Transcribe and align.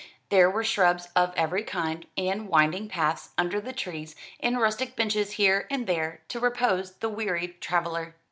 There 0.29 0.49
were 0.49 0.63
shrubs 0.63 1.09
of 1.15 1.31
every 1.37 1.61
kind, 1.61 2.07
and 2.17 2.47
winding 2.47 2.89
paths 2.89 3.29
under 3.37 3.61
the 3.61 3.71
trees, 3.71 4.15
and 4.39 4.59
rustic 4.59 4.95
benches 4.95 5.33
here 5.33 5.67
and 5.69 5.85
there 5.85 6.21
to 6.29 6.39
repose 6.39 6.93
the 6.93 7.09
wearied 7.09 7.61
traveller. 7.61 8.15